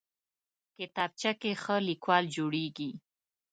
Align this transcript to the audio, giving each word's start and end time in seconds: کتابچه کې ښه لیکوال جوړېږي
کتابچه 0.77 1.31
کې 1.41 1.51
ښه 1.61 1.75
لیکوال 1.89 2.23
جوړېږي 2.35 2.91